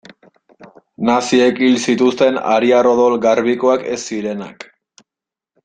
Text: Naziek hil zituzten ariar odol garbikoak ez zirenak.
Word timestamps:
Naziek 1.09 1.61
hil 1.67 1.77
zituzten 1.91 2.39
ariar 2.55 2.91
odol 2.95 3.19
garbikoak 3.27 3.87
ez 3.97 3.99
zirenak. 4.07 4.67